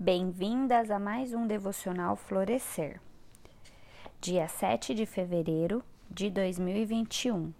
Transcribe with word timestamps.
Bem-vindas 0.00 0.92
a 0.92 0.98
mais 1.00 1.34
um 1.34 1.44
devocional 1.44 2.14
Florescer. 2.14 3.00
Dia 4.20 4.46
7 4.46 4.94
de 4.94 5.04
fevereiro 5.04 5.82
de 6.08 6.30
2021. 6.30 7.52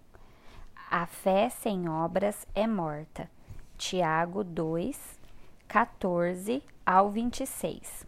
A 0.89 1.05
fé 1.05 1.49
sem 1.49 1.89
obras 1.89 2.47
é 2.55 2.65
morta. 2.65 3.29
Tiago 3.77 4.41
2, 4.45 5.19
14 5.67 6.63
ao 6.85 7.09
26. 7.09 8.07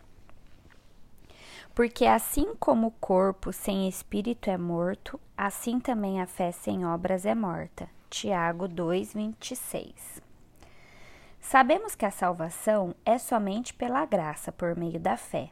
Porque 1.76 2.06
assim 2.06 2.56
como 2.58 2.88
o 2.88 2.92
corpo 2.92 3.52
sem 3.52 3.90
espírito 3.90 4.50
é 4.50 4.58
morto, 4.58 5.20
assim 5.36 5.78
também 5.78 6.22
a 6.22 6.26
fé 6.26 6.54
sem 6.54 6.86
obras 6.86 7.26
é 7.26 7.36
morta. 7.36 7.90
Tiago 8.10 8.70
2, 8.70 9.14
26. 9.14 10.31
Sabemos 11.52 11.96
que 11.96 12.06
a 12.06 12.12
salvação 12.12 12.96
é 13.06 13.18
somente 13.18 13.74
pela 13.74 14.06
graça, 14.06 14.54
por 14.54 14.74
meio 14.74 14.98
da 14.98 15.18
fé. 15.18 15.50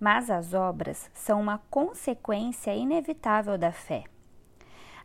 Mas 0.00 0.30
as 0.30 0.54
obras 0.54 1.10
são 1.12 1.42
uma 1.42 1.58
consequência 1.70 2.74
inevitável 2.74 3.58
da 3.58 3.70
fé. 3.70 4.04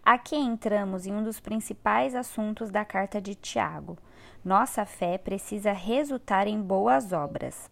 Aqui 0.06 0.38
entramos 0.38 1.06
em 1.06 1.12
um 1.12 1.22
dos 1.22 1.42
principais 1.42 2.16
assuntos 2.16 2.72
da 2.72 2.86
carta 2.86 3.20
de 3.20 3.36
Tiago. 3.36 3.98
Nossa 4.42 4.86
fé 4.86 5.18
precisa 5.18 5.74
resultar 5.74 6.48
em 6.48 6.62
boas 6.62 7.12
obras. 7.12 7.70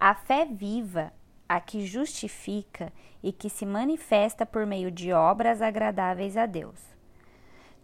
A 0.00 0.14
fé 0.14 0.46
viva, 0.46 1.12
a 1.46 1.60
que 1.60 1.84
justifica 1.84 2.90
e 3.22 3.30
que 3.30 3.50
se 3.50 3.66
manifesta 3.66 4.46
por 4.46 4.64
meio 4.64 4.90
de 4.90 5.12
obras 5.12 5.60
agradáveis 5.60 6.34
a 6.34 6.46
Deus. 6.46 6.97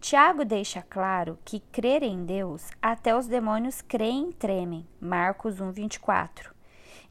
Tiago 0.07 0.45
deixa 0.45 0.83
claro 0.83 1.35
que 1.43 1.59
crer 1.59 2.03
em 2.03 2.25
Deus, 2.25 2.69
até 2.79 3.17
os 3.17 3.25
demônios 3.25 3.81
creem 3.81 4.29
e 4.29 4.33
tremem. 4.33 4.87
Marcos 5.01 5.59
1, 5.59 5.71
24. 5.71 6.53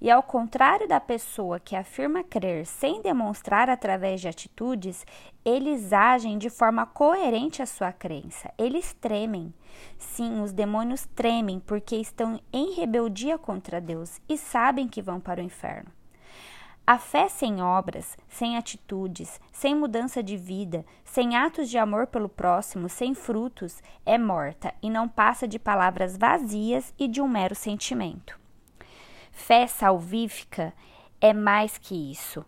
E 0.00 0.08
ao 0.08 0.22
contrário 0.22 0.86
da 0.86 1.00
pessoa 1.00 1.58
que 1.58 1.74
afirma 1.74 2.22
crer 2.22 2.64
sem 2.64 3.02
demonstrar 3.02 3.68
através 3.68 4.20
de 4.20 4.28
atitudes, 4.28 5.04
eles 5.44 5.92
agem 5.92 6.38
de 6.38 6.48
forma 6.48 6.86
coerente 6.86 7.60
à 7.60 7.66
sua 7.66 7.92
crença. 7.92 8.54
Eles 8.56 8.92
tremem. 8.92 9.52
Sim, 9.98 10.40
os 10.40 10.52
demônios 10.52 11.04
tremem 11.16 11.58
porque 11.58 11.96
estão 11.96 12.40
em 12.52 12.74
rebeldia 12.74 13.36
contra 13.36 13.80
Deus 13.80 14.20
e 14.28 14.38
sabem 14.38 14.86
que 14.86 15.02
vão 15.02 15.18
para 15.18 15.40
o 15.40 15.44
inferno. 15.44 15.90
A 16.86 16.98
fé 16.98 17.30
sem 17.30 17.62
obras, 17.62 18.14
sem 18.28 18.58
atitudes, 18.58 19.40
sem 19.50 19.74
mudança 19.74 20.22
de 20.22 20.36
vida, 20.36 20.84
sem 21.02 21.34
atos 21.34 21.70
de 21.70 21.78
amor 21.78 22.06
pelo 22.06 22.28
próximo, 22.28 22.90
sem 22.90 23.14
frutos, 23.14 23.82
é 24.04 24.18
morta 24.18 24.74
e 24.82 24.90
não 24.90 25.08
passa 25.08 25.48
de 25.48 25.58
palavras 25.58 26.18
vazias 26.18 26.92
e 26.98 27.08
de 27.08 27.22
um 27.22 27.28
mero 27.28 27.54
sentimento. 27.54 28.38
Fé 29.32 29.66
salvífica 29.66 30.74
é 31.22 31.32
mais 31.32 31.78
que 31.78 32.12
isso. 32.12 32.44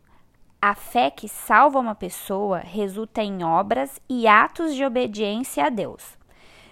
A 0.61 0.75
fé 0.75 1.11
que 1.11 1.31
salva 1.31 1.79
uma 1.79 1.95
pessoa 1.95 2.59
resulta 2.59 3.23
em 3.23 3.43
obras 3.43 3.99
e 4.07 4.27
atos 4.27 4.75
de 4.75 4.85
obediência 4.85 5.65
a 5.65 5.71
Deus. 5.71 6.19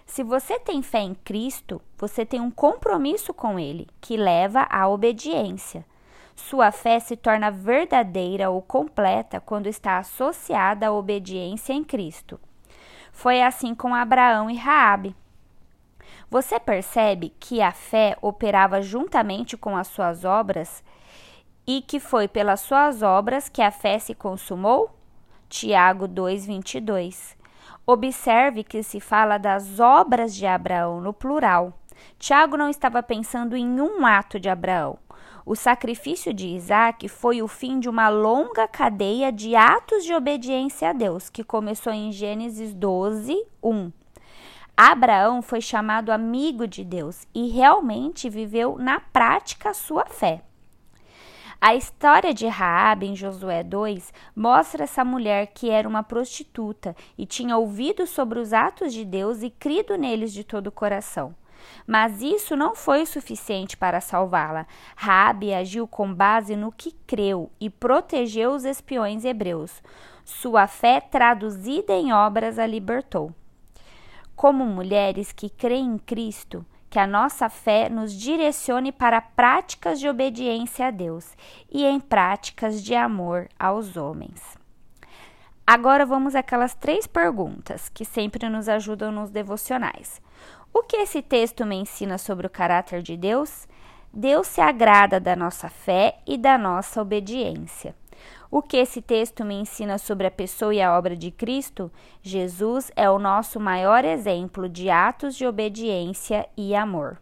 Se 0.05 0.23
você 0.23 0.61
tem 0.61 0.83
fé 0.83 1.01
em 1.01 1.15
Cristo, 1.15 1.81
você 1.97 2.27
tem 2.27 2.43
um 2.43 2.51
compromisso 2.51 3.33
com 3.33 3.59
Ele 3.59 3.89
que 4.03 4.19
leva 4.19 4.67
à 4.69 4.87
obediência. 4.87 5.83
Sua 6.35 6.73
fé 6.73 6.99
se 7.01 7.17
torna 7.17 7.51
verdadeira 7.51 8.51
ou 8.51 8.61
completa 8.61 9.41
quando 9.41 9.67
está 9.67 9.99
associada 9.99 10.89
à 10.89 10.93
obediência 10.93 11.73
em 11.73 11.85
Cristo. 11.85 12.41
Foi 13.13 13.41
assim 13.41 13.75
com 13.75 13.95
Abraão 13.95 14.51
e 14.51 14.57
Raabe. 14.57 15.15
Você 16.29 16.59
percebe 16.59 17.33
que 17.39 17.63
a 17.63 17.71
fé 17.71 18.17
operava 18.21 18.83
juntamente 18.83 19.57
com 19.57 19.77
as 19.77 19.87
suas 19.87 20.25
obras 20.25 20.83
e 21.67 21.81
que 21.81 22.01
foi 22.01 22.27
pelas 22.27 22.61
suas 22.61 23.03
obras 23.03 23.49
que 23.49 23.63
a 23.63 23.71
fé 23.71 23.99
se 23.99 24.15
consumou? 24.15 24.91
Tiago 25.49 26.09
2:22. 26.09 27.37
Observe 27.87 28.65
que 28.65 28.83
se 28.83 28.99
fala 28.99 29.39
das 29.39 29.79
obras 29.79 30.35
de 30.35 30.47
Abraão 30.47 31.01
no 31.01 31.13
plural. 31.13 31.73
Tiago 32.19 32.57
não 32.57 32.69
estava 32.69 33.03
pensando 33.03 33.57
em 33.57 33.81
um 33.81 34.05
ato 34.05 34.41
de 34.41 34.49
Abraão. 34.49 34.99
O 35.47 35.55
sacrifício 35.55 36.33
de 36.33 36.49
Isaac 36.49 37.07
foi 37.07 37.43
o 37.43 37.49
fim 37.49 37.79
de 37.79 37.87
uma 37.87 38.09
longa 38.09 38.67
cadeia 38.67 39.31
de 39.31 39.55
atos 39.55 40.03
de 40.03 40.15
obediência 40.15 40.89
a 40.89 40.93
Deus, 40.95 41.29
que 41.29 41.45
começou 41.45 41.93
em 41.93 42.11
Gênesis 42.11 42.73
12, 42.73 43.45
1. 43.63 43.93
Abraão 44.75 45.43
foi 45.43 45.61
chamado 45.61 46.11
amigo 46.11 46.67
de 46.67 46.83
Deus 46.83 47.27
e 47.35 47.49
realmente 47.49 48.31
viveu 48.31 48.79
na 48.79 48.99
prática 48.99 49.69
a 49.69 49.75
sua 49.75 50.07
fé. 50.07 50.43
A 51.61 51.75
história 51.75 52.33
de 52.33 52.47
Raabe 52.47 53.07
em 53.07 53.15
Josué 53.15 53.63
2 53.63 54.15
mostra 54.35 54.85
essa 54.85 55.05
mulher 55.05 55.49
que 55.49 55.69
era 55.69 55.87
uma 55.87 56.03
prostituta 56.03 56.97
e 57.19 57.27
tinha 57.27 57.59
ouvido 57.59 58.07
sobre 58.07 58.39
os 58.39 58.55
atos 58.55 58.95
de 58.95 59.05
Deus 59.05 59.43
e 59.43 59.51
crido 59.51 59.97
neles 59.99 60.33
de 60.33 60.43
todo 60.43 60.69
o 60.69 60.73
coração. 60.73 61.35
Mas 61.87 62.23
isso 62.23 62.57
não 62.57 62.75
foi 62.75 63.07
suficiente 63.07 63.77
para 63.77 64.01
salvá-la. 64.01 64.67
Rabi 64.97 65.53
agiu 65.53 65.87
com 65.87 66.13
base 66.13 66.57
no 66.57 66.73
que 66.73 66.93
creu 67.07 67.51
e 67.61 67.69
protegeu 67.69 68.53
os 68.53 68.65
espiões 68.65 69.25
hebreus. 69.25 69.83
Sua 70.25 70.67
fé 70.67 71.01
traduzida 71.01 71.93
em 71.93 72.13
obras 72.13 72.59
a 72.59 72.67
libertou. 72.67 73.33
Como 74.35 74.65
mulheres 74.65 75.33
que 75.33 75.51
creem 75.51 75.95
em 75.95 75.99
Cristo, 75.99 76.65
que 76.91 76.99
a 76.99 77.07
nossa 77.07 77.49
fé 77.49 77.89
nos 77.89 78.13
direcione 78.13 78.93
para 78.93 79.21
práticas 79.21 79.99
de 79.99 80.09
obediência 80.09 80.87
a 80.87 80.91
Deus 80.91 81.37
e 81.69 81.85
em 81.85 81.99
práticas 81.99 82.83
de 82.83 82.95
amor 82.95 83.49
aos 83.59 83.97
homens. 83.97 84.64
Agora 85.67 86.05
vamos 86.05 86.35
àquelas 86.35 86.75
três 86.75 87.07
perguntas 87.07 87.89
que 87.89 88.05
sempre 88.05 88.51
nos 88.51 88.69
ajudam 88.69 89.11
nos 89.11 89.31
devocionais. 89.31 90.21
O 90.73 90.83
que 90.83 90.97
esse 90.97 91.23
texto 91.23 91.65
me 91.65 91.77
ensina 91.77 92.19
sobre 92.19 92.47
o 92.47 92.51
caráter 92.51 93.01
de 93.01 93.17
Deus? 93.17 93.67
Deus 94.13 94.47
se 94.47 94.61
agrada 94.61 95.19
da 95.19 95.35
nossa 95.35 95.71
fé 95.71 96.19
e 96.27 96.37
da 96.37 96.59
nossa 96.59 97.01
obediência. 97.01 97.95
O 98.51 98.61
que 98.61 98.77
esse 98.77 99.01
texto 99.01 99.43
me 99.43 99.55
ensina 99.55 99.97
sobre 99.97 100.27
a 100.27 100.31
pessoa 100.31 100.75
e 100.75 100.83
a 100.83 100.97
obra 100.97 101.17
de 101.17 101.31
Cristo? 101.31 101.91
Jesus 102.23 102.93
é 102.95 103.09
o 103.09 103.19
nosso 103.19 103.59
maior 103.59 104.05
exemplo 104.05 104.69
de 104.69 104.91
atos 104.91 105.35
de 105.35 105.47
obediência 105.47 106.47
e 106.57 106.75
amor. 106.75 107.19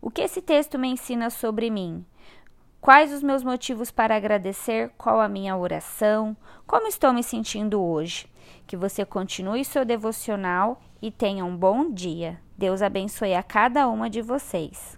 O 0.00 0.10
que 0.10 0.22
esse 0.22 0.40
texto 0.40 0.78
me 0.78 0.88
ensina 0.88 1.28
sobre 1.28 1.68
mim? 1.68 2.04
Quais 2.88 3.12
os 3.12 3.22
meus 3.22 3.44
motivos 3.44 3.90
para 3.90 4.16
agradecer? 4.16 4.90
Qual 4.96 5.20
a 5.20 5.28
minha 5.28 5.54
oração? 5.54 6.34
Como 6.66 6.86
estou 6.86 7.12
me 7.12 7.22
sentindo 7.22 7.82
hoje? 7.82 8.26
Que 8.66 8.78
você 8.78 9.04
continue 9.04 9.62
seu 9.62 9.84
devocional 9.84 10.80
e 11.02 11.10
tenha 11.10 11.44
um 11.44 11.54
bom 11.54 11.90
dia. 11.90 12.40
Deus 12.56 12.80
abençoe 12.80 13.34
a 13.34 13.42
cada 13.42 13.86
uma 13.88 14.08
de 14.08 14.22
vocês. 14.22 14.97